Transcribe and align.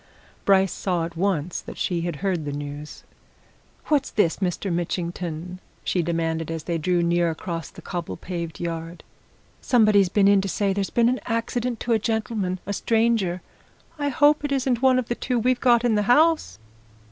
Bryce 0.45 0.71
saw 0.71 1.05
at 1.05 1.15
once 1.15 1.61
that 1.61 1.77
she 1.77 2.01
had 2.01 2.15
heard 2.25 2.43
the 2.43 2.51
news. 2.51 3.03
"What's 3.85 4.09
this, 4.09 4.37
Mr. 4.37 4.73
Mitchington?" 4.73 5.59
she 5.83 6.01
demanded 6.01 6.49
as 6.49 6.63
they 6.63 6.79
drew 6.79 7.03
near 7.03 7.29
across 7.29 7.69
the 7.69 7.83
cobble 7.83 8.17
paved 8.17 8.59
yard. 8.59 9.03
"Somebody's 9.61 10.09
been 10.09 10.27
in 10.27 10.41
to 10.41 10.49
say 10.49 10.73
there's 10.73 10.89
been 10.89 11.07
an 11.07 11.19
accident 11.27 11.79
to 11.81 11.93
a 11.93 11.99
gentleman, 11.99 12.59
a 12.65 12.73
stranger 12.73 13.43
I 13.99 14.09
hope 14.09 14.43
it 14.43 14.51
isn't 14.51 14.81
one 14.81 14.97
of 14.97 15.07
the 15.07 15.13
two 15.13 15.37
we've 15.37 15.59
got 15.61 15.85
in 15.85 15.93
the 15.93 16.01
house?" 16.09 16.57